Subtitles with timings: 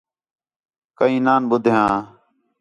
[0.97, 1.93] کئیں نان ٻدھیان